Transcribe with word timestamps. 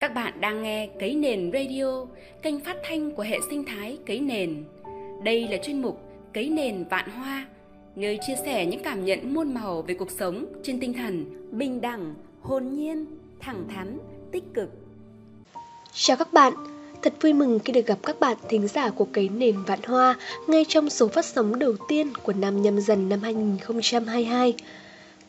Các 0.00 0.14
bạn 0.14 0.40
đang 0.40 0.62
nghe 0.62 0.88
Cấy 1.00 1.14
Nền 1.14 1.50
Radio, 1.52 2.06
kênh 2.42 2.60
phát 2.60 2.76
thanh 2.82 3.10
của 3.10 3.22
hệ 3.22 3.38
sinh 3.50 3.64
thái 3.64 3.98
Cấy 4.06 4.20
Nền. 4.20 4.64
Đây 5.24 5.48
là 5.48 5.56
chuyên 5.56 5.82
mục 5.82 6.00
Cấy 6.34 6.48
Nền 6.48 6.84
Vạn 6.84 7.10
Hoa, 7.10 7.46
nơi 7.96 8.18
chia 8.26 8.34
sẻ 8.44 8.66
những 8.66 8.82
cảm 8.82 9.04
nhận 9.04 9.34
muôn 9.34 9.54
màu 9.54 9.82
về 9.82 9.94
cuộc 9.94 10.10
sống 10.10 10.46
trên 10.62 10.80
tinh 10.80 10.94
thần 10.94 11.24
bình 11.50 11.80
đẳng, 11.80 12.14
hồn 12.42 12.74
nhiên, 12.74 13.06
thẳng 13.40 13.64
thắn, 13.74 13.98
tích 14.32 14.44
cực. 14.54 14.70
Chào 15.92 16.16
các 16.16 16.32
bạn, 16.32 16.52
thật 17.02 17.14
vui 17.20 17.32
mừng 17.32 17.58
khi 17.58 17.72
được 17.72 17.86
gặp 17.86 17.98
các 18.02 18.20
bạn 18.20 18.36
thính 18.48 18.68
giả 18.68 18.90
của 18.90 19.06
Cấy 19.12 19.28
Nền 19.28 19.62
Vạn 19.66 19.80
Hoa 19.86 20.16
ngay 20.46 20.64
trong 20.68 20.90
số 20.90 21.08
phát 21.08 21.24
sóng 21.24 21.58
đầu 21.58 21.72
tiên 21.88 22.12
của 22.22 22.32
năm 22.32 22.62
nhâm 22.62 22.80
dần 22.80 23.08
năm 23.08 23.20
2022. 23.22 24.54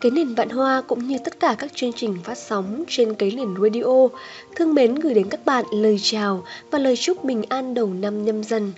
Cái 0.02 0.12
nền 0.12 0.36
vạn 0.36 0.50
hoa 0.50 0.82
cũng 0.82 1.08
như 1.08 1.18
tất 1.24 1.40
cả 1.40 1.56
các 1.60 1.72
chương 1.76 1.94
trình 1.94 2.18
phát 2.24 2.38
sóng 2.38 2.84
trên 2.88 3.14
cái 3.14 3.32
nền 3.32 3.56
radio 3.62 4.08
thương 4.56 4.74
mến 4.74 4.96
gửi 4.96 5.14
đến 5.14 5.30
các 5.30 5.46
bạn 5.46 5.66
lời 5.72 5.98
chào 6.02 6.44
và 6.72 6.80
lời 6.80 6.98
chúc 6.98 7.24
bình 7.24 7.44
an 7.50 7.74
đầu 7.74 7.94
năm 7.94 8.26
nhâm 8.26 8.44
dần. 8.44 8.74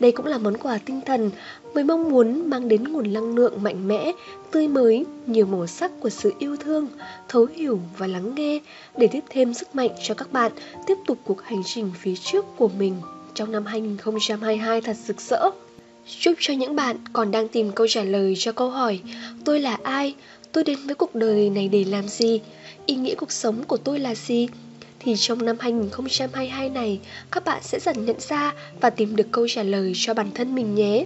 Đây 0.00 0.12
cũng 0.12 0.26
là 0.26 0.38
món 0.38 0.56
quà 0.56 0.78
tinh 0.78 1.00
thần 1.06 1.30
với 1.72 1.84
mong 1.84 2.10
muốn 2.10 2.50
mang 2.50 2.68
đến 2.68 2.84
nguồn 2.84 3.12
năng 3.12 3.34
lượng 3.34 3.62
mạnh 3.62 3.88
mẽ, 3.88 4.12
tươi 4.50 4.68
mới, 4.68 5.04
nhiều 5.26 5.46
màu 5.46 5.66
sắc 5.66 5.90
của 6.00 6.10
sự 6.10 6.32
yêu 6.38 6.56
thương, 6.56 6.88
thấu 7.28 7.46
hiểu 7.56 7.80
và 7.98 8.06
lắng 8.06 8.34
nghe 8.34 8.60
để 8.96 9.06
tiếp 9.06 9.24
thêm 9.30 9.54
sức 9.54 9.74
mạnh 9.74 9.90
cho 10.02 10.14
các 10.14 10.32
bạn 10.32 10.52
tiếp 10.86 10.98
tục 11.06 11.18
cuộc 11.24 11.42
hành 11.42 11.62
trình 11.64 11.90
phía 12.00 12.14
trước 12.16 12.44
của 12.56 12.68
mình 12.78 12.94
trong 13.34 13.52
năm 13.52 13.66
2022 13.66 14.80
thật 14.80 14.96
rực 15.06 15.20
rỡ. 15.20 15.50
Chúc 16.20 16.34
cho 16.40 16.54
những 16.54 16.76
bạn 16.76 16.96
còn 17.12 17.30
đang 17.30 17.48
tìm 17.48 17.72
câu 17.72 17.86
trả 17.88 18.02
lời 18.02 18.34
cho 18.38 18.52
câu 18.52 18.70
hỏi 18.70 19.00
Tôi 19.44 19.60
là 19.60 19.78
ai? 19.82 20.14
Tôi 20.54 20.64
đến 20.64 20.78
với 20.86 20.94
cuộc 20.94 21.14
đời 21.14 21.50
này 21.50 21.68
để 21.68 21.84
làm 21.84 22.08
gì, 22.08 22.40
ý 22.86 22.94
nghĩa 22.94 23.14
cuộc 23.14 23.32
sống 23.32 23.64
của 23.64 23.76
tôi 23.76 23.98
là 23.98 24.14
gì, 24.14 24.48
thì 25.00 25.14
trong 25.16 25.44
năm 25.44 25.56
2022 25.60 26.68
này 26.68 27.00
các 27.30 27.44
bạn 27.44 27.62
sẽ 27.62 27.78
dần 27.80 28.06
nhận 28.06 28.20
ra 28.20 28.52
và 28.80 28.90
tìm 28.90 29.16
được 29.16 29.26
câu 29.32 29.48
trả 29.48 29.62
lời 29.62 29.92
cho 29.96 30.14
bản 30.14 30.30
thân 30.34 30.54
mình 30.54 30.74
nhé. 30.74 31.04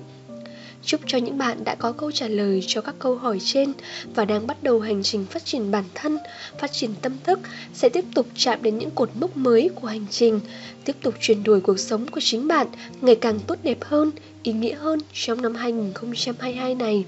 Chúc 0.84 1.00
cho 1.06 1.19
những 1.19 1.39
bạn 1.39 1.64
đã 1.64 1.75
có 1.75 1.92
câu 1.92 2.12
trả 2.12 2.28
lời 2.28 2.61
cho 2.67 2.81
các 2.81 2.95
câu 2.98 3.17
hỏi 3.17 3.39
trên 3.45 3.73
và 4.14 4.25
đang 4.25 4.47
bắt 4.47 4.62
đầu 4.62 4.81
hành 4.81 5.03
trình 5.03 5.27
phát 5.31 5.45
triển 5.45 5.70
bản 5.70 5.84
thân, 5.95 6.19
phát 6.58 6.73
triển 6.73 6.91
tâm 7.03 7.12
thức 7.25 7.41
sẽ 7.75 7.89
tiếp 7.89 8.05
tục 8.14 8.27
chạm 8.36 8.62
đến 8.62 8.78
những 8.78 8.91
cột 8.91 9.11
mốc 9.14 9.36
mới 9.36 9.70
của 9.75 9.89
hành 9.89 10.06
trình, 10.11 10.41
tiếp 10.84 10.97
tục 11.03 11.14
chuyển 11.20 11.42
đổi 11.42 11.61
cuộc 11.61 11.78
sống 11.78 12.06
của 12.06 12.20
chính 12.20 12.48
bạn 12.48 12.67
ngày 13.01 13.14
càng 13.14 13.41
tốt 13.47 13.58
đẹp 13.62 13.78
hơn, 13.80 14.11
ý 14.42 14.53
nghĩa 14.53 14.75
hơn 14.75 15.01
trong 15.12 15.42
năm 15.42 15.55
2022 15.55 16.75
này. 16.75 17.05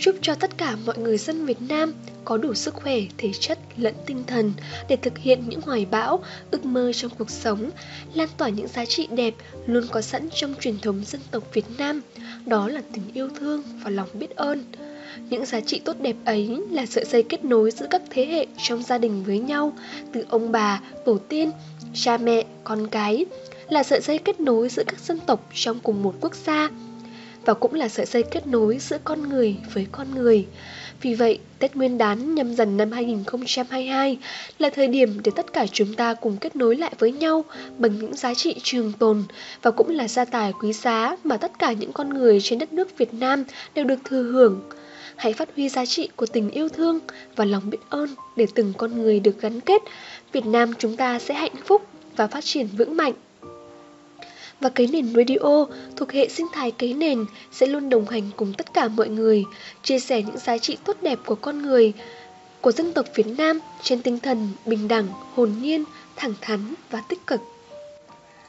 Chúc 0.00 0.16
cho 0.22 0.34
tất 0.34 0.58
cả 0.58 0.76
mọi 0.86 0.98
người 0.98 1.18
dân 1.18 1.46
Việt 1.46 1.62
Nam 1.68 1.94
có 2.24 2.36
đủ 2.36 2.54
sức 2.54 2.74
khỏe, 2.74 2.96
thể 3.18 3.30
chất 3.40 3.58
lẫn 3.76 3.94
tinh 4.06 4.24
thần 4.26 4.52
để 4.88 4.96
thực 4.96 5.18
hiện 5.18 5.42
những 5.48 5.60
hoài 5.60 5.86
bão, 5.90 6.22
ước 6.50 6.64
mơ 6.64 6.92
trong 6.92 7.10
cuộc 7.18 7.30
sống, 7.30 7.70
lan 8.14 8.28
tỏa 8.36 8.48
những 8.48 8.68
giá 8.68 8.84
trị 8.84 9.08
đẹp 9.10 9.34
luôn 9.66 9.86
có 9.90 10.00
sẵn 10.00 10.28
trong 10.34 10.54
truyền 10.60 10.78
thống 10.78 11.02
dân 11.06 11.20
tộc 11.30 11.42
Việt 11.52 11.64
Nam, 11.78 12.02
đó 12.46 12.68
là 12.68 12.82
tình 12.92 13.02
yêu 13.14 13.28
thương 13.40 13.62
và 13.84 13.90
lòng 13.90 14.08
biết 14.14 14.36
ơn. 14.36 14.64
Những 15.30 15.46
giá 15.46 15.60
trị 15.60 15.80
tốt 15.84 15.96
đẹp 16.00 16.16
ấy 16.24 16.58
là 16.70 16.86
sợi 16.86 17.04
dây 17.04 17.22
kết 17.22 17.44
nối 17.44 17.70
giữa 17.70 17.86
các 17.90 18.02
thế 18.10 18.26
hệ 18.26 18.46
trong 18.62 18.82
gia 18.82 18.98
đình 18.98 19.24
với 19.24 19.38
nhau, 19.38 19.72
từ 20.12 20.24
ông 20.28 20.52
bà, 20.52 20.80
tổ 21.04 21.18
tiên, 21.18 21.50
cha 21.94 22.16
mẹ, 22.16 22.44
con 22.64 22.86
cái, 22.86 23.24
là 23.68 23.82
sợi 23.82 24.00
dây 24.00 24.18
kết 24.18 24.40
nối 24.40 24.68
giữa 24.68 24.84
các 24.86 25.00
dân 25.00 25.20
tộc 25.26 25.50
trong 25.54 25.80
cùng 25.80 26.02
một 26.02 26.14
quốc 26.20 26.34
gia 26.34 26.70
và 27.46 27.54
cũng 27.54 27.74
là 27.74 27.88
sợi 27.88 28.06
dây 28.06 28.22
kết 28.22 28.46
nối 28.46 28.78
giữa 28.78 28.98
con 29.04 29.28
người 29.28 29.56
với 29.74 29.86
con 29.92 30.14
người. 30.14 30.46
Vì 31.02 31.14
vậy, 31.14 31.38
Tết 31.58 31.76
Nguyên 31.76 31.98
đán 31.98 32.34
nhâm 32.34 32.54
dần 32.54 32.76
năm 32.76 32.92
2022 32.92 34.18
là 34.58 34.70
thời 34.70 34.88
điểm 34.88 35.20
để 35.24 35.32
tất 35.36 35.52
cả 35.52 35.66
chúng 35.72 35.94
ta 35.94 36.14
cùng 36.14 36.36
kết 36.36 36.56
nối 36.56 36.76
lại 36.76 36.92
với 36.98 37.12
nhau 37.12 37.44
bằng 37.78 37.98
những 37.98 38.14
giá 38.14 38.34
trị 38.34 38.54
trường 38.62 38.92
tồn 38.92 39.22
và 39.62 39.70
cũng 39.70 39.90
là 39.90 40.08
gia 40.08 40.24
tài 40.24 40.52
quý 40.60 40.72
giá 40.72 41.16
mà 41.24 41.36
tất 41.36 41.58
cả 41.58 41.72
những 41.72 41.92
con 41.92 42.14
người 42.14 42.40
trên 42.40 42.58
đất 42.58 42.72
nước 42.72 42.98
Việt 42.98 43.14
Nam 43.14 43.44
đều 43.74 43.84
được 43.84 43.98
thừa 44.04 44.22
hưởng. 44.22 44.60
Hãy 45.16 45.32
phát 45.32 45.48
huy 45.56 45.68
giá 45.68 45.86
trị 45.86 46.08
của 46.16 46.26
tình 46.26 46.50
yêu 46.50 46.68
thương 46.68 46.98
và 47.36 47.44
lòng 47.44 47.70
biết 47.70 47.78
ơn 47.90 48.08
để 48.36 48.46
từng 48.54 48.72
con 48.78 49.02
người 49.02 49.20
được 49.20 49.40
gắn 49.40 49.60
kết. 49.60 49.82
Việt 50.32 50.46
Nam 50.46 50.72
chúng 50.78 50.96
ta 50.96 51.18
sẽ 51.18 51.34
hạnh 51.34 51.56
phúc 51.64 51.82
và 52.16 52.26
phát 52.26 52.44
triển 52.44 52.66
vững 52.66 52.96
mạnh 52.96 53.12
và 54.60 54.68
cấy 54.68 54.86
nền 54.86 55.14
radio 55.14 55.66
thuộc 55.96 56.12
hệ 56.12 56.28
sinh 56.28 56.46
thái 56.52 56.70
cấy 56.70 56.94
nền 56.94 57.24
sẽ 57.52 57.66
luôn 57.66 57.88
đồng 57.88 58.08
hành 58.08 58.30
cùng 58.36 58.52
tất 58.54 58.74
cả 58.74 58.88
mọi 58.88 59.08
người, 59.08 59.44
chia 59.82 59.98
sẻ 59.98 60.22
những 60.22 60.38
giá 60.38 60.58
trị 60.58 60.76
tốt 60.84 60.96
đẹp 61.02 61.18
của 61.26 61.34
con 61.34 61.62
người, 61.62 61.92
của 62.60 62.72
dân 62.72 62.92
tộc 62.92 63.06
Việt 63.14 63.26
Nam 63.26 63.60
trên 63.82 64.02
tinh 64.02 64.18
thần 64.20 64.48
bình 64.66 64.88
đẳng, 64.88 65.06
hồn 65.34 65.52
nhiên, 65.62 65.84
thẳng 66.16 66.34
thắn 66.40 66.74
và 66.90 67.02
tích 67.08 67.26
cực. 67.26 67.40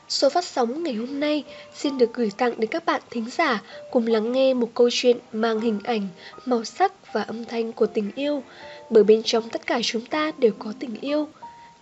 Số 0.09 0.29
phát 0.29 0.45
sóng 0.45 0.83
ngày 0.83 0.93
hôm 0.93 1.19
nay 1.19 1.43
xin 1.75 1.97
được 1.97 2.13
gửi 2.13 2.31
tặng 2.37 2.53
đến 2.57 2.69
các 2.69 2.85
bạn 2.85 3.01
thính 3.09 3.25
giả 3.29 3.61
cùng 3.91 4.07
lắng 4.07 4.31
nghe 4.31 4.53
một 4.53 4.69
câu 4.73 4.89
chuyện 4.91 5.17
mang 5.33 5.59
hình 5.59 5.79
ảnh, 5.83 6.07
màu 6.45 6.63
sắc 6.63 7.13
và 7.13 7.21
âm 7.21 7.45
thanh 7.45 7.73
của 7.73 7.85
tình 7.85 8.11
yêu, 8.15 8.43
bởi 8.89 9.03
bên 9.03 9.21
trong 9.23 9.49
tất 9.49 9.65
cả 9.65 9.79
chúng 9.83 10.05
ta 10.05 10.31
đều 10.37 10.51
có 10.59 10.73
tình 10.79 10.95
yêu. 11.01 11.27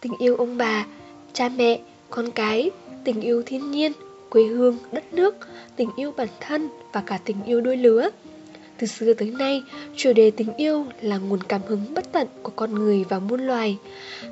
Tình 0.02 0.14
yêu 0.20 0.36
ông 0.36 0.58
bà, 0.58 0.86
cha 1.34 1.50
mẹ, 1.50 1.80
con 2.10 2.32
cái, 2.32 2.72
tình 3.04 3.22
yêu 3.22 3.44
thiên 3.46 3.72
nhiên, 3.72 3.92
quê 4.30 4.44
hương, 4.44 4.78
đất 4.92 5.14
nước, 5.14 5.36
tình 5.76 5.90
yêu 5.96 6.12
bản 6.18 6.28
thân 6.40 6.70
và 6.94 7.02
cả 7.02 7.20
tình 7.26 7.44
yêu 7.44 7.62
đôi 7.62 7.78
lứa. 7.78 8.10
Từ 8.78 8.88
xưa 8.88 9.14
tới 9.14 9.32
nay, 9.32 9.64
chủ 9.96 10.14
đề 10.14 10.32
tình 10.32 10.54
yêu 10.58 10.86
là 11.02 11.18
nguồn 11.18 11.44
cảm 11.44 11.62
hứng 11.68 11.94
bất 11.94 12.12
tận 12.12 12.28
của 12.44 12.52
con 12.56 12.76
người 12.76 13.06
và 13.10 13.20
muôn 13.20 13.42
loài. 13.42 13.78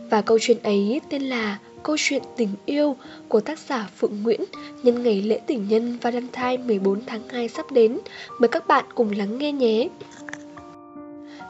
Và 0.09 0.22
câu 0.22 0.38
chuyện 0.42 0.58
ấy 0.64 1.02
tên 1.09 1.22
là 1.22 1.59
Câu 1.84 1.96
chuyện 2.00 2.24
tình 2.38 2.50
yêu 2.66 2.96
của 3.28 3.40
tác 3.40 3.59
giả 3.59 3.90
Phượng 3.98 4.24
Nguyễn 4.24 4.42
nhân 4.84 5.04
ngày 5.04 5.22
lễ 5.22 5.40
tình 5.48 5.68
nhân 5.68 5.98
Valentine 6.02 6.58
14 6.58 7.06
tháng 7.06 7.30
2 7.30 7.50
sắp 7.50 7.72
đến. 7.72 8.00
Mời 8.40 8.48
các 8.48 8.68
bạn 8.68 8.86
cùng 8.96 9.12
lắng 9.18 9.38
nghe 9.38 9.52
nhé. 9.52 9.90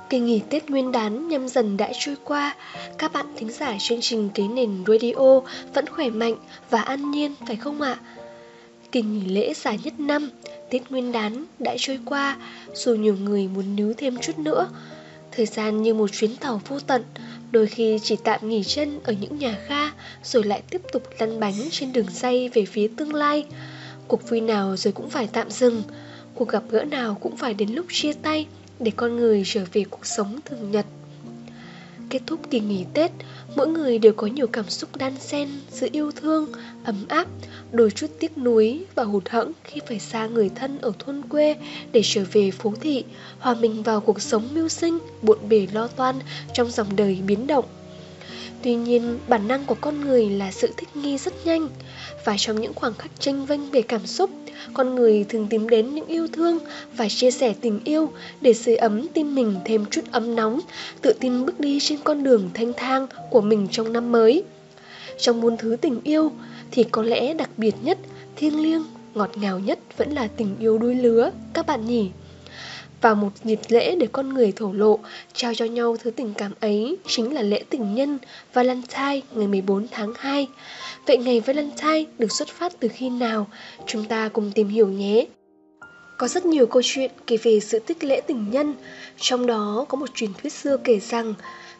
Kỳ 0.10 0.20
nghỉ 0.20 0.42
Tết 0.50 0.70
Nguyên 0.70 0.92
đán 0.92 1.28
nhâm 1.28 1.48
dần 1.48 1.78
đã 1.78 1.92
trôi 2.00 2.16
qua, 2.24 2.56
các 2.98 3.14
bạn 3.14 3.25
thính 3.36 3.52
giả 3.52 3.75
chương 3.80 4.02
trình 4.02 4.30
kế 4.34 4.44
nền 4.48 4.84
radio 4.88 5.42
vẫn 5.74 5.86
khỏe 5.88 6.10
mạnh 6.10 6.36
và 6.70 6.81
an 6.81 7.12
nhiên 7.12 7.36
phải 7.48 7.56
không 7.56 7.81
ạ? 7.81 7.98
Kỳ 8.94 9.02
nghỉ 9.02 9.26
lễ 9.26 9.54
dài 9.54 9.80
nhất 9.84 10.00
năm, 10.00 10.30
Tết 10.70 10.92
Nguyên 10.92 11.12
đán 11.12 11.46
đã 11.59 11.76
trôi 11.78 12.00
qua, 12.06 12.38
dù 12.74 12.96
nhiều 12.96 13.16
người 13.16 13.48
muốn 13.48 13.76
níu 13.76 13.94
thêm 13.98 14.18
chút 14.18 14.40
nữa. 14.40 14.70
Thời 15.31 15.46
gian 15.46 15.81
như 15.81 15.94
một 15.94 16.12
chuyến 16.12 16.36
tàu 16.36 16.62
vô 16.68 16.80
tận, 16.80 17.04
đôi 17.52 17.68
khi 17.68 18.00
chỉ 18.04 18.16
tạm 18.24 18.50
nghỉ 18.50 18.64
chân 18.64 19.00
ở 19.04 19.14
những 19.14 19.40
nhà 19.40 19.58
ga, 19.70 19.92
rồi 20.24 20.44
lại 20.44 20.62
tiếp 20.70 20.81
tục 20.94 21.04
lăn 21.20 21.40
bánh 21.40 21.54
trên 21.72 21.94
đường 21.94 22.06
dây 22.12 22.50
về 22.54 22.66
phía 22.66 22.88
tương 22.98 23.14
lai. 23.14 23.46
Cuộc 24.08 24.30
vui 24.30 24.42
nào 24.42 24.78
rồi 24.78 24.94
cũng 24.94 25.10
phải 25.10 25.28
tạm 25.34 25.50
dừng, 25.50 25.84
cuộc 26.36 26.48
gặp 26.48 26.64
gỡ 26.70 26.84
nào 26.84 27.18
cũng 27.22 27.38
phải 27.38 27.54
đến 27.54 27.70
lúc 27.70 27.86
chia 27.90 28.14
tay 28.14 28.48
để 28.80 28.92
con 28.96 29.16
người 29.16 29.44
trở 29.46 29.66
về 29.74 29.84
cuộc 29.90 30.06
sống 30.06 30.40
thường 30.46 30.72
nhật. 30.72 30.86
Kết 32.13 32.22
thúc 32.28 32.40
kỳ 32.50 32.59
nghỉ 32.59 32.85
Tết, 32.94 33.12
mỗi 33.56 33.68
người 33.68 34.00
đều 34.00 34.13
có 34.13 34.28
nhiều 34.28 34.47
cảm 34.47 34.69
xúc 34.69 34.90
đan 34.97 35.19
xen 35.19 35.50
giữa 35.72 35.88
yêu 35.91 36.12
thương, 36.12 36.47
ấm 36.84 37.06
áp, 37.07 37.28
đôi 37.72 37.91
chút 37.91 38.07
tiếc 38.19 38.38
nuối 38.38 38.85
và 38.96 39.03
hụt 39.03 39.29
hẫng 39.29 39.51
khi 39.63 39.81
phải 39.88 40.00
xa 40.00 40.28
người 40.28 40.50
thân 40.56 40.81
ở 40.81 40.91
thôn 41.00 41.22
quê 41.29 41.56
để 41.91 42.01
trở 42.03 42.24
về 42.31 42.51
phố 42.51 42.74
thị, 42.81 43.03
hòa 43.40 43.56
mình 43.56 43.84
vào 43.84 44.01
cuộc 44.01 44.22
sống 44.22 44.50
mưu 44.53 44.69
sinh, 44.69 45.00
bộn 45.22 45.38
bề 45.50 45.68
lo 45.74 45.88
toan 45.88 46.16
trong 46.53 46.72
dòng 46.72 46.96
đời 46.96 47.18
biến 47.28 47.47
động. 47.47 47.66
Tuy 48.62 48.75
nhiên, 48.75 49.19
bản 49.28 49.47
năng 49.47 49.66
của 49.66 49.78
con 49.81 50.01
người 50.01 50.30
là 50.30 50.51
sự 50.51 50.74
thích 50.78 50.95
nghi 50.95 51.18
rất 51.18 51.45
nhanh, 51.45 51.69
và 52.25 52.35
trong 52.38 52.62
những 52.62 52.74
khoảng 52.74 52.94
khắc 52.94 53.12
tranh 53.19 53.45
vênh 53.45 53.72
về 53.72 53.81
cảm 53.81 54.07
xúc, 54.07 54.30
con 54.74 54.96
người 54.96 55.25
thường 55.30 55.47
tìm 55.50 55.69
đến 55.69 55.96
những 55.96 56.08
yêu 56.08 56.28
thương 56.28 56.59
và 56.97 57.09
chia 57.09 57.31
sẻ 57.31 57.53
tình 57.62 57.80
yêu 57.84 58.09
để 58.41 58.53
sưởi 58.53 58.75
ấm 58.75 59.08
tim 59.14 59.36
mình 59.36 59.56
thêm 59.66 59.86
chút 59.91 60.02
ấm 60.12 60.36
nóng, 60.36 60.59
tự 61.02 61.14
tin 61.19 61.46
bước 61.46 61.59
đi 61.59 61.80
trên 61.80 62.00
con 62.03 62.24
đường 62.24 62.50
thanh 62.53 62.74
thang 62.74 63.08
của 63.30 63.42
mình 63.42 63.68
trong 63.72 63.94
năm 63.94 64.12
mới. 64.12 64.44
Trong 65.18 65.42
muôn 65.42 65.57
thứ 65.57 65.77
tình 65.81 66.00
yêu 66.04 66.31
thì 66.72 66.83
có 66.83 67.04
lẽ 67.04 67.33
đặc 67.33 67.50
biệt 67.57 67.75
nhất, 67.83 67.98
thiêng 68.36 68.62
liêng, 68.62 68.83
ngọt 69.13 69.31
ngào 69.36 69.60
nhất 69.60 69.80
vẫn 69.98 70.12
là 70.12 70.27
tình 70.38 70.56
yêu 70.60 70.77
đôi 70.77 70.95
lứa, 70.95 71.31
các 71.54 71.66
bạn 71.68 71.88
nhỉ? 71.88 72.10
Vào 73.03 73.15
một 73.15 73.29
dịp 73.44 73.59
lễ 73.69 73.95
để 73.95 74.07
con 74.11 74.33
người 74.33 74.51
thổ 74.51 74.73
lộ, 74.73 75.00
trao 75.33 75.53
cho 75.53 75.65
nhau 75.65 75.97
thứ 76.00 76.11
tình 76.11 76.33
cảm 76.33 76.51
ấy 76.59 76.97
chính 77.07 77.33
là 77.33 77.41
lễ 77.41 77.63
tình 77.69 77.95
nhân 77.95 78.17
Valentine 78.53 79.21
ngày 79.31 79.47
14 79.47 79.88
tháng 79.91 80.13
2. 80.17 80.47
Vậy 81.07 81.17
ngày 81.17 81.39
Valentine 81.39 82.03
được 82.17 82.31
xuất 82.31 82.47
phát 82.47 82.73
từ 82.79 82.88
khi 82.88 83.09
nào? 83.09 83.47
Chúng 83.88 84.05
ta 84.05 84.29
cùng 84.33 84.51
tìm 84.55 84.67
hiểu 84.67 84.88
nhé. 84.88 85.25
Có 86.17 86.27
rất 86.27 86.45
nhiều 86.45 86.65
câu 86.65 86.81
chuyện 86.85 87.11
kể 87.27 87.38
về 87.38 87.59
sự 87.59 87.79
tích 87.79 88.03
lễ 88.03 88.21
tình 88.27 88.51
nhân, 88.51 88.73
trong 89.19 89.45
đó 89.45 89.85
có 89.89 89.97
một 89.97 90.09
truyền 90.15 90.31
thuyết 90.41 90.53
xưa 90.53 90.77
kể 90.77 91.00
rằng 91.00 91.33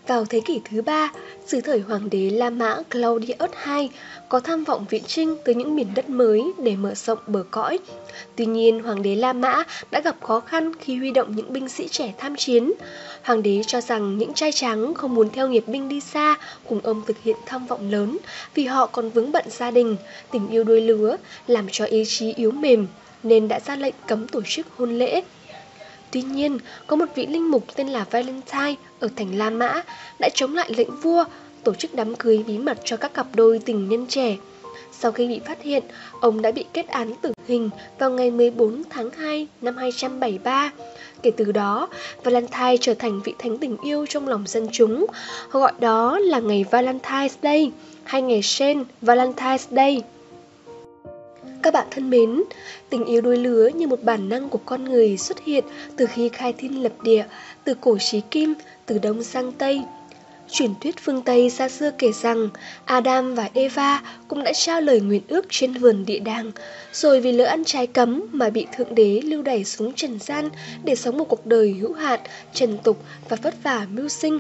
vào 0.08 0.26
thế 0.26 0.42
kỷ 0.46 0.62
thứ 0.72 0.82
ba, 0.82 1.12
dưới 1.48 1.62
thời 1.62 1.80
hoàng 1.80 2.10
đế 2.10 2.30
La 2.30 2.50
Mã 2.50 2.78
Claudius 2.92 3.40
II 3.68 3.90
có 4.30 4.40
tham 4.40 4.64
vọng 4.64 4.86
viện 4.90 5.04
trinh 5.08 5.36
tới 5.46 5.56
những 5.56 5.76
miền 5.76 5.88
đất 5.96 6.10
mới 6.10 6.44
để 6.64 6.76
mở 6.76 6.94
rộng 6.96 7.20
bờ 7.28 7.44
cõi. 7.52 7.80
Tuy 8.36 8.46
nhiên, 8.46 8.84
hoàng 8.84 9.02
đế 9.02 9.16
La 9.16 9.34
Mã 9.34 9.64
đã 9.92 10.02
gặp 10.02 10.16
khó 10.22 10.40
khăn 10.40 10.72
khi 10.80 10.98
huy 10.98 11.12
động 11.12 11.36
những 11.36 11.54
binh 11.54 11.70
sĩ 11.70 11.88
trẻ 11.88 12.14
tham 12.18 12.36
chiến. 12.36 12.72
Hoàng 13.24 13.44
đế 13.44 13.62
cho 13.68 13.82
rằng 13.82 14.18
những 14.18 14.34
trai 14.34 14.52
trắng 14.52 14.94
không 14.94 15.16
muốn 15.16 15.30
theo 15.30 15.48
nghiệp 15.50 15.64
binh 15.68 15.90
đi 15.90 16.00
xa 16.00 16.36
cùng 16.70 16.80
ông 16.84 17.02
thực 17.06 17.18
hiện 17.24 17.38
tham 17.46 17.68
vọng 17.68 17.92
lớn 17.92 18.18
vì 18.56 18.66
họ 18.66 18.86
còn 18.86 19.10
vướng 19.10 19.32
bận 19.32 19.46
gia 19.50 19.72
đình, 19.72 19.96
tình 20.32 20.50
yêu 20.50 20.64
đôi 20.64 20.82
lứa, 20.82 21.18
làm 21.48 21.68
cho 21.72 21.86
ý 21.86 22.04
chí 22.08 22.34
yếu 22.34 22.52
mềm, 22.52 22.88
nên 23.24 23.48
đã 23.48 23.60
ra 23.60 23.76
lệnh 23.76 23.96
cấm 24.08 24.28
tổ 24.28 24.42
chức 24.46 24.68
hôn 24.78 25.00
lễ. 25.00 25.22
Tuy 26.14 26.22
nhiên, 26.22 26.58
có 26.88 26.96
một 26.96 27.06
vị 27.16 27.28
linh 27.28 27.52
mục 27.52 27.64
tên 27.76 27.88
là 27.88 28.06
Valentine 28.12 28.76
ở 29.00 29.10
thành 29.16 29.36
La 29.36 29.50
Mã 29.50 29.82
đã 30.20 30.30
chống 30.34 30.56
lại 30.56 30.72
lệnh 30.78 31.02
vua, 31.02 31.26
tổ 31.64 31.74
chức 31.74 31.96
đám 31.96 32.16
cưới 32.16 32.44
bí 32.48 32.58
mật 32.58 32.78
cho 32.86 32.98
các 32.98 33.14
cặp 33.14 33.28
đôi 33.36 33.60
tình 33.60 33.90
nhân 33.90 34.06
trẻ. 34.10 34.38
Sau 34.92 35.12
khi 35.12 35.28
bị 35.28 35.40
phát 35.46 35.62
hiện, 35.64 35.84
ông 36.22 36.42
đã 36.42 36.52
bị 36.52 36.66
kết 36.74 36.88
án 36.88 37.16
tử 37.22 37.34
hình 37.48 37.70
vào 38.00 38.10
ngày 38.10 38.32
14 38.32 38.84
tháng 38.90 39.10
2 39.10 39.48
năm 39.62 39.78
273. 39.78 40.72
Kể 41.24 41.32
từ 41.38 41.52
đó, 41.52 41.90
Valentine 42.24 42.78
trở 42.82 42.94
thành 42.94 43.22
vị 43.22 43.34
thánh 43.40 43.58
tình 43.58 43.78
yêu 43.84 44.06
trong 44.10 44.28
lòng 44.28 44.44
dân 44.48 44.68
chúng, 44.72 45.06
gọi 45.52 45.72
đó 45.80 46.20
là 46.20 46.40
ngày 46.40 46.66
Valentine's 46.72 47.30
Day 47.44 47.72
hay 48.04 48.22
ngày 48.22 48.42
Saint 48.42 48.88
Valentine's 49.02 49.68
Day. 49.72 50.02
Các 51.64 51.74
bạn 51.74 51.88
thân 51.92 52.10
mến, 52.10 52.44
tình 52.90 53.06
yêu 53.06 53.22
đôi 53.22 53.38
lứa 53.38 53.70
như 53.76 53.88
một 53.88 54.04
bản 54.04 54.30
năng 54.30 54.50
của 54.50 54.60
con 54.66 54.84
người 54.84 55.18
xuất 55.18 55.44
hiện 55.46 55.64
từ 55.98 56.06
khi 56.06 56.30
khai 56.30 56.54
thiên 56.58 56.84
lập 56.84 56.94
địa, 57.04 57.26
từ 57.64 57.74
cổ 57.82 57.98
chí 57.98 58.22
kim, 58.32 58.54
từ 58.86 58.98
đông 58.98 59.24
sang 59.24 59.52
tây. 59.52 59.82
Truyền 60.52 60.72
thuyết 60.82 60.96
phương 61.00 61.22
Tây 61.22 61.50
xa 61.50 61.70
xưa 61.70 61.92
kể 61.98 62.12
rằng 62.22 62.50
Adam 62.86 63.36
và 63.36 63.50
Eva 63.54 64.02
cũng 64.28 64.44
đã 64.44 64.54
trao 64.54 64.82
lời 64.82 65.02
nguyện 65.02 65.22
ước 65.28 65.46
trên 65.50 65.74
vườn 65.74 66.06
địa 66.06 66.20
đàng, 66.20 66.52
rồi 66.94 67.22
vì 67.22 67.32
lỡ 67.32 67.46
ăn 67.46 67.64
trái 67.64 67.88
cấm 67.88 68.24
mà 68.32 68.50
bị 68.50 68.68
Thượng 68.78 68.96
Đế 68.96 69.22
lưu 69.24 69.42
đẩy 69.42 69.64
xuống 69.64 69.94
trần 69.94 70.20
gian 70.20 70.50
để 70.84 70.96
sống 70.96 71.18
một 71.18 71.26
cuộc 71.30 71.46
đời 71.46 71.76
hữu 71.80 71.94
hạn, 71.94 72.20
trần 72.54 72.78
tục 72.84 72.98
và 73.30 73.38
vất 73.42 73.64
vả 73.64 73.88
mưu 73.92 74.10
sinh. 74.10 74.40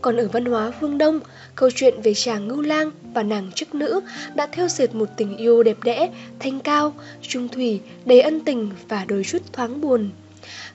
Còn 0.00 0.16
ở 0.16 0.28
văn 0.32 0.44
hóa 0.44 0.72
phương 0.80 0.98
Đông, 0.98 1.20
câu 1.54 1.70
chuyện 1.74 2.00
về 2.02 2.14
chàng 2.14 2.48
ngưu 2.48 2.60
lang 2.60 2.90
và 3.14 3.22
nàng 3.22 3.52
chức 3.52 3.74
nữ 3.74 4.00
đã 4.34 4.46
theo 4.52 4.68
dệt 4.68 4.94
một 4.94 5.08
tình 5.16 5.36
yêu 5.36 5.62
đẹp 5.62 5.76
đẽ, 5.84 6.10
thanh 6.38 6.60
cao, 6.60 6.94
trung 7.22 7.48
thủy, 7.48 7.80
đầy 8.04 8.20
ân 8.20 8.40
tình 8.40 8.70
và 8.88 9.04
đôi 9.08 9.24
chút 9.24 9.42
thoáng 9.52 9.80
buồn. 9.80 10.10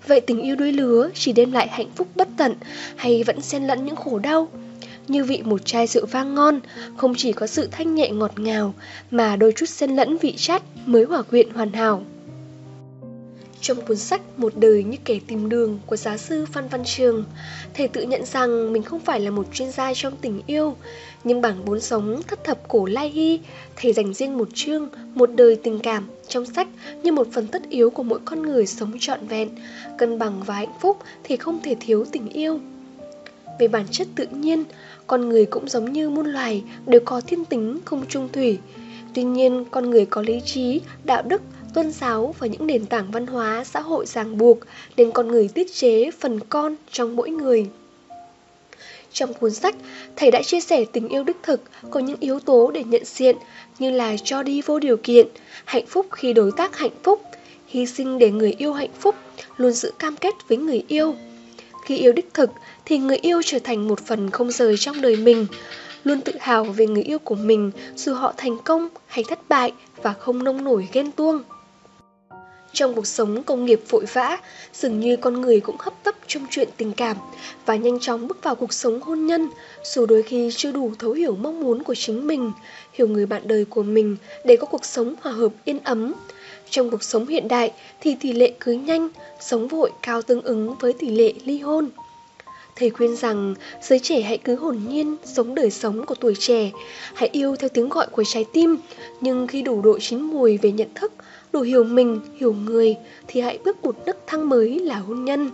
Vậy 0.08 0.22
tình 0.22 0.42
yêu 0.42 0.56
đôi 0.56 0.72
lứa 0.72 1.10
chỉ 1.14 1.34
đem 1.34 1.52
lại 1.52 1.68
hạnh 1.68 1.90
phúc 1.96 2.08
bất 2.16 2.28
tận 2.38 2.54
hay 2.96 3.24
vẫn 3.24 3.42
xen 3.42 3.68
lẫn 3.68 3.86
những 3.86 3.96
khổ 3.96 4.20
đau? 4.20 4.48
Như 5.08 5.24
vị 5.24 5.42
một 5.44 5.66
chai 5.66 5.88
rượu 5.88 6.06
vang 6.06 6.36
ngon, 6.36 6.60
không 6.98 7.14
chỉ 7.18 7.32
có 7.34 7.48
sự 7.48 7.68
thanh 7.72 7.96
nhẹ 7.96 8.10
ngọt 8.10 8.40
ngào 8.40 8.74
mà 9.12 9.36
đôi 9.36 9.54
chút 9.56 9.70
xen 9.70 9.96
lẫn 9.96 10.18
vị 10.18 10.34
chát 10.38 10.62
mới 10.86 11.04
hòa 11.04 11.22
quyện 11.22 11.50
hoàn 11.50 11.74
hảo. 11.74 12.04
Trong 13.62 13.82
cuốn 13.82 13.98
sách 13.98 14.22
Một 14.38 14.54
đời 14.56 14.84
như 14.84 14.98
kẻ 15.06 15.20
tìm 15.28 15.50
đường 15.50 15.80
của 15.86 15.96
giáo 15.96 16.18
sư 16.18 16.46
Phan 16.52 16.68
Văn 16.68 16.84
Trường, 16.86 17.26
thầy 17.74 17.88
tự 17.88 18.02
nhận 18.02 18.26
rằng 18.26 18.74
mình 18.74 18.84
không 18.84 19.00
phải 19.00 19.20
là 19.20 19.32
một 19.32 19.48
chuyên 19.54 19.72
gia 19.72 19.94
trong 19.94 20.14
tình 20.22 20.42
yêu, 20.48 20.76
nhưng 21.24 21.42
bảng 21.42 21.66
bốn 21.66 21.80
sống 21.80 22.22
thất 22.28 22.44
thập 22.44 22.68
cổ 22.68 22.86
lai 22.86 23.10
hy, 23.10 23.40
thầy 23.76 23.94
dành 23.94 24.14
riêng 24.14 24.38
một 24.38 24.50
chương, 24.54 24.90
một 25.16 25.30
đời 25.36 25.56
tình 25.56 25.80
cảm 25.80 26.08
trong 26.28 26.46
sách 26.46 26.68
như 27.04 27.12
một 27.12 27.28
phần 27.32 27.48
tất 27.48 27.70
yếu 27.70 27.90
của 27.90 28.04
mỗi 28.04 28.20
con 28.26 28.42
người 28.42 28.66
sống 28.66 28.94
trọn 29.00 29.28
vẹn, 29.28 29.50
cân 29.98 30.20
bằng 30.20 30.42
và 30.46 30.54
hạnh 30.54 30.74
phúc 30.82 30.98
thì 31.24 31.38
không 31.38 31.60
thể 31.64 31.76
thiếu 31.80 32.06
tình 32.12 32.30
yêu. 32.30 32.60
Về 33.60 33.68
bản 33.68 33.86
chất 33.92 34.08
tự 34.16 34.26
nhiên, 34.32 34.64
con 35.08 35.30
người 35.30 35.46
cũng 35.46 35.70
giống 35.70 35.94
như 35.94 36.10
muôn 36.10 36.26
loài 36.26 36.64
đều 36.86 37.02
có 37.06 37.22
thiên 37.22 37.46
tính 37.46 37.80
không 37.86 38.06
trung 38.08 38.30
thủy. 38.34 38.58
Tuy 39.14 39.24
nhiên, 39.24 39.66
con 39.72 39.90
người 39.90 40.06
có 40.06 40.22
lý 40.22 40.42
trí, 40.46 40.82
đạo 41.04 41.22
đức, 41.22 41.42
tôn 41.74 41.92
giáo 41.92 42.36
và 42.40 42.48
những 42.48 42.68
nền 42.68 42.86
tảng 42.86 43.12
văn 43.12 43.28
hóa 43.28 43.64
xã 43.64 43.80
hội 43.80 44.06
ràng 44.06 44.38
buộc 44.38 44.58
nên 44.98 45.12
con 45.12 45.28
người 45.28 45.48
tiết 45.48 45.74
chế 45.74 46.12
phần 46.12 46.40
con 46.50 46.76
trong 46.92 47.16
mỗi 47.16 47.30
người. 47.30 47.68
Trong 49.14 49.34
cuốn 49.34 49.52
sách, 49.52 49.76
thầy 50.16 50.32
đã 50.32 50.44
chia 50.44 50.60
sẻ 50.60 50.86
tình 50.94 51.08
yêu 51.08 51.24
đích 51.24 51.38
thực 51.44 51.62
có 51.90 52.00
những 52.00 52.18
yếu 52.20 52.40
tố 52.40 52.72
để 52.72 52.84
nhận 52.84 53.06
diện 53.06 53.36
như 53.80 53.92
là 53.92 54.16
cho 54.24 54.44
đi 54.44 54.62
vô 54.62 54.80
điều 54.80 54.98
kiện, 54.98 55.28
hạnh 55.66 55.86
phúc 55.86 56.06
khi 56.12 56.34
đối 56.34 56.52
tác 56.52 56.78
hạnh 56.78 56.96
phúc, 57.04 57.22
hy 57.68 57.86
sinh 57.86 58.20
để 58.20 58.32
người 58.32 58.56
yêu 58.58 58.74
hạnh 58.74 58.94
phúc, 59.00 59.16
luôn 59.58 59.72
giữ 59.72 59.92
cam 60.00 60.16
kết 60.16 60.34
với 60.48 60.58
người 60.58 60.84
yêu. 60.88 61.16
Khi 61.86 61.98
yêu 61.98 62.12
đích 62.12 62.34
thực 62.34 62.50
thì 62.86 62.98
người 62.98 63.18
yêu 63.18 63.42
trở 63.46 63.60
thành 63.60 63.88
một 63.88 64.00
phần 64.06 64.30
không 64.30 64.52
rời 64.52 64.78
trong 64.78 65.02
đời 65.02 65.16
mình, 65.16 65.48
luôn 66.04 66.22
tự 66.22 66.34
hào 66.40 66.64
về 66.64 66.88
người 66.88 67.04
yêu 67.04 67.20
của 67.20 67.36
mình 67.36 67.72
dù 67.96 68.14
họ 68.14 68.34
thành 68.38 68.58
công 68.64 68.90
hay 69.08 69.24
thất 69.28 69.50
bại 69.50 69.74
và 70.04 70.14
không 70.14 70.44
nông 70.44 70.64
nổi 70.64 70.88
ghen 70.94 71.12
tuông. 71.12 71.44
Trong 72.74 72.96
cuộc 72.96 73.08
sống 73.08 73.44
công 73.44 73.66
nghiệp 73.66 73.82
vội 73.90 74.06
vã, 74.14 74.38
dường 74.74 75.00
như 75.00 75.18
con 75.18 75.42
người 75.42 75.60
cũng 75.60 75.76
hấp 75.80 76.04
tấp 76.04 76.16
trong 76.28 76.46
chuyện 76.50 76.70
tình 76.78 76.94
cảm 76.94 77.18
và 77.66 77.76
nhanh 77.76 78.00
chóng 78.00 78.28
bước 78.28 78.44
vào 78.44 78.56
cuộc 78.56 78.74
sống 78.74 79.02
hôn 79.02 79.26
nhân, 79.26 79.50
dù 79.84 80.06
đôi 80.06 80.24
khi 80.24 80.50
chưa 80.56 80.72
đủ 80.72 80.92
thấu 81.00 81.12
hiểu 81.12 81.36
mong 81.36 81.60
muốn 81.60 81.84
của 81.84 81.96
chính 81.96 82.28
mình, 82.28 82.52
hiểu 82.94 83.08
người 83.08 83.26
bạn 83.26 83.42
đời 83.46 83.66
của 83.66 83.84
mình 83.84 84.18
để 84.46 84.56
có 84.56 84.68
cuộc 84.68 84.86
sống 84.86 85.16
hòa 85.22 85.32
hợp 85.32 85.52
yên 85.66 85.80
ấm. 85.84 86.14
Trong 86.70 86.90
cuộc 86.90 87.04
sống 87.04 87.28
hiện 87.28 87.48
đại 87.48 87.72
thì 88.02 88.16
tỷ 88.20 88.34
lệ 88.34 88.54
cưới 88.60 88.78
nhanh, 88.78 89.10
sống 89.40 89.68
vội 89.68 89.92
cao 90.02 90.22
tương 90.22 90.42
ứng 90.42 90.76
với 90.80 90.94
tỷ 90.94 91.10
lệ 91.10 91.34
ly 91.46 91.60
hôn. 91.60 91.90
Thầy 92.76 92.90
khuyên 92.90 93.16
rằng 93.16 93.56
giới 93.82 94.00
trẻ 94.00 94.22
hãy 94.22 94.38
cứ 94.38 94.56
hồn 94.56 94.80
nhiên 94.88 95.16
sống 95.24 95.56
đời 95.56 95.72
sống 95.72 96.06
của 96.06 96.16
tuổi 96.16 96.34
trẻ, 96.40 96.72
hãy 97.14 97.30
yêu 97.32 97.56
theo 97.56 97.70
tiếng 97.70 97.90
gọi 97.90 98.08
của 98.12 98.24
trái 98.24 98.46
tim, 98.54 98.78
nhưng 99.22 99.48
khi 99.48 99.62
đủ 99.62 99.82
độ 99.82 100.00
chín 100.00 100.22
mùi 100.22 100.58
về 100.58 100.72
nhận 100.72 100.88
thức, 100.96 101.14
đủ 101.52 101.62
hiểu 101.62 101.84
mình, 101.84 102.20
hiểu 102.38 102.54
người 102.54 102.96
thì 103.28 103.42
hãy 103.42 103.60
bước 103.66 103.84
một 103.84 103.96
nấc 104.06 104.28
thang 104.28 104.50
mới 104.50 104.80
là 104.80 104.96
hôn 104.96 105.26
nhân. 105.26 105.50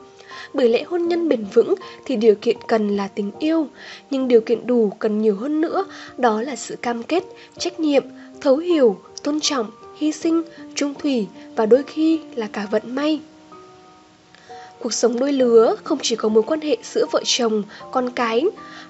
Bởi 0.54 0.70
lẽ 0.70 0.84
hôn 0.84 1.08
nhân 1.08 1.30
bền 1.30 1.46
vững 1.54 1.76
thì 2.06 2.16
điều 2.16 2.36
kiện 2.36 2.58
cần 2.68 2.96
là 2.96 3.08
tình 3.08 3.32
yêu, 3.40 3.68
nhưng 4.10 4.28
điều 4.28 4.42
kiện 4.42 4.68
đủ 4.68 4.92
cần 5.00 5.22
nhiều 5.22 5.36
hơn 5.36 5.62
nữa, 5.62 5.86
đó 6.18 6.42
là 6.42 6.56
sự 6.56 6.76
cam 6.76 7.04
kết, 7.04 7.24
trách 7.58 7.80
nhiệm, 7.80 8.04
thấu 8.42 8.58
hiểu, 8.58 8.98
tôn 9.24 9.40
trọng, 9.40 9.72
hy 9.98 10.12
sinh, 10.12 10.42
trung 10.76 10.94
thủy 11.00 11.28
và 11.56 11.66
đôi 11.66 11.84
khi 11.84 12.20
là 12.36 12.48
cả 12.54 12.68
vận 12.72 12.96
may. 12.96 13.20
Cuộc 14.80 14.94
sống 14.94 15.20
đôi 15.20 15.32
lứa 15.32 15.76
không 15.84 15.98
chỉ 16.02 16.16
có 16.16 16.30
mối 16.30 16.44
quan 16.44 16.62
hệ 16.62 16.78
giữa 16.84 17.06
vợ 17.12 17.22
chồng, 17.26 17.64
con 17.92 18.12
cái, 18.12 18.46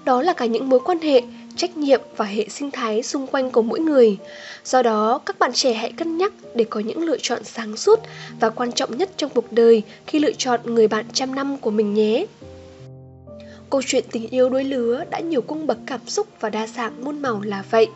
đó 0.06 0.22
là 0.22 0.34
cả 0.34 0.46
những 0.46 0.70
mối 0.70 0.80
quan 0.80 1.00
hệ, 1.00 1.22
trách 1.56 1.78
nhiệm 1.78 2.02
và 2.18 2.26
hệ 2.26 2.46
sinh 2.50 2.72
thái 2.72 3.04
xung 3.04 3.28
quanh 3.28 3.52
của 3.52 3.62
mỗi 3.62 3.80
người. 3.80 4.18
Do 4.66 4.82
đó, 4.82 5.22
các 5.26 5.40
bạn 5.40 5.52
trẻ 5.54 5.74
hãy 5.74 5.92
cân 5.92 6.18
nhắc 6.18 6.34
để 6.56 6.66
có 6.70 6.80
những 6.80 7.04
lựa 7.04 7.18
chọn 7.22 7.44
sáng 7.44 7.78
suốt 7.78 8.00
và 8.40 8.50
quan 8.50 8.72
trọng 8.72 8.98
nhất 8.98 9.10
trong 9.18 9.30
cuộc 9.30 9.52
đời 9.52 9.82
khi 10.08 10.20
lựa 10.20 10.32
chọn 10.32 10.60
người 10.66 10.88
bạn 10.88 11.06
trăm 11.14 11.36
năm 11.36 11.58
của 11.58 11.72
mình 11.72 11.94
nhé. 11.94 12.26
Câu 13.70 13.82
chuyện 13.86 14.04
tình 14.12 14.30
yêu 14.30 14.50
đôi 14.50 14.64
lứa 14.64 15.04
đã 15.10 15.20
nhiều 15.20 15.42
cung 15.42 15.68
bậc 15.68 15.78
cảm 15.86 16.00
xúc 16.08 16.28
và 16.40 16.50
đa 16.50 16.68
dạng 16.68 17.06
muôn 17.06 17.22
màu 17.22 17.42
là 17.42 17.64
vậy. 17.72 17.88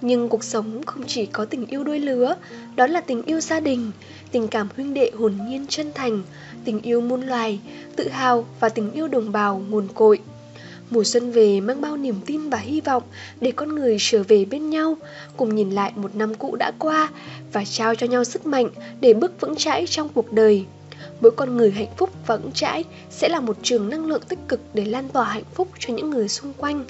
Nhưng 0.00 0.28
cuộc 0.28 0.44
sống 0.44 0.82
không 0.86 1.02
chỉ 1.06 1.26
có 1.26 1.44
tình 1.44 1.66
yêu 1.66 1.84
đôi 1.84 1.98
lứa, 1.98 2.36
đó 2.76 2.86
là 2.86 3.00
tình 3.00 3.22
yêu 3.22 3.40
gia 3.40 3.60
đình, 3.60 3.90
tình 4.32 4.48
cảm 4.48 4.68
huynh 4.76 4.94
đệ 4.94 5.10
hồn 5.18 5.34
nhiên 5.48 5.66
chân 5.68 5.92
thành, 5.94 6.22
tình 6.64 6.80
yêu 6.80 7.00
muôn 7.00 7.22
loài, 7.22 7.60
tự 7.96 8.08
hào 8.08 8.46
và 8.60 8.68
tình 8.68 8.92
yêu 8.92 9.08
đồng 9.08 9.32
bào 9.32 9.62
nguồn 9.68 9.88
cội. 9.94 10.20
Mùa 10.90 11.04
xuân 11.04 11.30
về 11.30 11.60
mang 11.60 11.80
bao 11.80 11.96
niềm 11.96 12.14
tin 12.26 12.50
và 12.50 12.58
hy 12.58 12.80
vọng 12.80 13.02
để 13.40 13.52
con 13.52 13.74
người 13.74 13.96
trở 14.00 14.22
về 14.22 14.44
bên 14.44 14.70
nhau, 14.70 14.96
cùng 15.36 15.54
nhìn 15.54 15.70
lại 15.70 15.92
một 15.96 16.16
năm 16.16 16.34
cũ 16.34 16.56
đã 16.56 16.72
qua 16.78 17.08
và 17.52 17.64
trao 17.64 17.94
cho 17.94 18.06
nhau 18.06 18.24
sức 18.24 18.46
mạnh 18.46 18.68
để 19.00 19.14
bước 19.14 19.40
vững 19.40 19.56
chãi 19.56 19.86
trong 19.86 20.08
cuộc 20.14 20.32
đời. 20.32 20.64
Mỗi 21.20 21.30
con 21.30 21.56
người 21.56 21.70
hạnh 21.70 21.92
phúc 21.96 22.10
và 22.26 22.36
vững 22.36 22.52
chãi 22.52 22.84
sẽ 23.10 23.28
là 23.28 23.40
một 23.40 23.56
trường 23.62 23.88
năng 23.88 24.06
lượng 24.06 24.22
tích 24.28 24.38
cực 24.48 24.60
để 24.74 24.84
lan 24.84 25.08
tỏa 25.08 25.24
hạnh 25.24 25.44
phúc 25.54 25.68
cho 25.78 25.94
những 25.94 26.10
người 26.10 26.28
xung 26.28 26.52
quanh, 26.52 26.84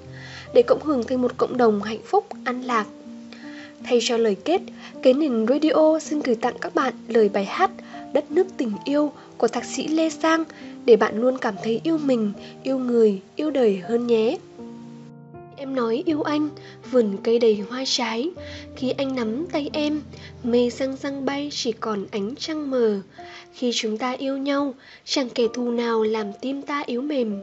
để 0.55 0.63
cộng 0.63 0.85
hưởng 0.85 1.05
thành 1.05 1.23
một 1.23 1.33
cộng 1.37 1.57
đồng 1.57 1.83
hạnh 1.83 2.03
phúc, 2.05 2.27
an 2.45 2.63
lạc. 2.63 2.87
Thay 3.85 3.99
cho 4.03 4.17
lời 4.17 4.37
kết, 4.45 4.61
cái 5.03 5.15
nền 5.15 5.47
radio 5.47 5.99
xin 5.99 6.21
gửi 6.21 6.35
tặng 6.35 6.55
các 6.61 6.75
bạn 6.75 6.95
lời 7.09 7.29
bài 7.29 7.45
hát 7.45 7.71
Đất 8.13 8.33
nước 8.33 8.47
tình 8.57 8.73
yêu 8.85 9.13
của 9.37 9.49
thạc 9.49 9.65
sĩ 9.65 9.89
Lê 9.89 10.11
Sang 10.11 10.45
để 10.85 10.97
bạn 10.97 11.21
luôn 11.21 11.39
cảm 11.39 11.55
thấy 11.65 11.81
yêu 11.85 11.99
mình, 11.99 12.33
yêu 12.63 12.79
người, 12.79 13.21
yêu 13.37 13.51
đời 13.51 13.79
hơn 13.79 14.07
nhé. 14.07 14.39
Em 15.57 15.75
nói 15.75 16.03
yêu 16.07 16.23
anh, 16.23 16.49
vườn 16.91 17.17
cây 17.25 17.39
đầy 17.39 17.65
hoa 17.71 17.85
trái, 17.87 18.31
khi 18.77 18.91
anh 18.91 19.15
nắm 19.17 19.47
tay 19.53 19.71
em, 19.73 20.03
mây 20.43 20.71
răng 20.71 20.97
răng 20.97 21.25
bay 21.25 21.49
chỉ 21.53 21.73
còn 21.73 22.07
ánh 22.11 22.35
trăng 22.37 22.71
mờ. 22.71 23.01
Khi 23.53 23.71
chúng 23.75 23.99
ta 23.99 24.13
yêu 24.13 24.39
nhau, 24.39 24.75
chẳng 25.05 25.29
kẻ 25.31 25.45
thù 25.55 25.71
nào 25.71 26.03
làm 26.03 26.27
tim 26.41 26.63
ta 26.63 26.83
yếu 26.87 27.03
mềm. 27.03 27.43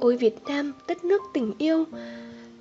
Ôi 0.00 0.16
Việt 0.16 0.36
Nam, 0.46 0.72
đất 0.88 1.04
nước 1.04 1.22
tình 1.34 1.52
yêu, 1.58 1.84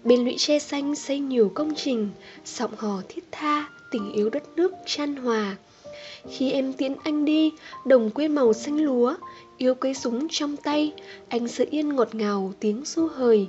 bên 0.03 0.23
lũy 0.23 0.35
tre 0.37 0.59
xanh 0.59 0.95
xây 0.95 1.19
nhiều 1.19 1.51
công 1.55 1.75
trình, 1.75 2.09
giọng 2.45 2.75
hò 2.77 3.01
thiết 3.09 3.23
tha, 3.31 3.69
tình 3.91 4.11
yêu 4.13 4.29
đất 4.29 4.43
nước 4.55 4.71
chan 4.85 5.15
hòa. 5.15 5.55
Khi 6.29 6.51
em 6.51 6.73
tiễn 6.73 6.95
anh 7.03 7.25
đi, 7.25 7.51
đồng 7.85 8.09
quê 8.09 8.27
màu 8.27 8.53
xanh 8.53 8.77
lúa, 8.77 9.15
yêu 9.57 9.75
cây 9.75 9.93
súng 9.93 10.27
trong 10.29 10.57
tay, 10.57 10.93
anh 11.29 11.47
sự 11.47 11.65
yên 11.71 11.95
ngọt 11.95 12.15
ngào 12.15 12.53
tiếng 12.59 12.81
du 12.85 13.07
hời. 13.07 13.47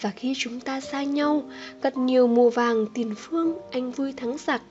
Và 0.00 0.10
khi 0.10 0.34
chúng 0.36 0.60
ta 0.60 0.80
xa 0.80 1.02
nhau, 1.02 1.42
gặt 1.82 1.96
nhiều 1.96 2.26
mùa 2.26 2.50
vàng 2.50 2.86
tiền 2.94 3.14
phương, 3.16 3.54
anh 3.70 3.90
vui 3.90 4.12
thắng 4.12 4.36
giặc. 4.38 4.62